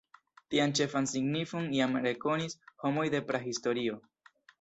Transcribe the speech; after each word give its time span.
Tian 0.51 0.71
ĉefan 0.77 1.07
signifon 1.11 1.67
jam 1.79 1.93
rekonis 2.05 2.57
homoj 2.85 3.05
de 3.17 3.21
prahistorio. 3.29 4.01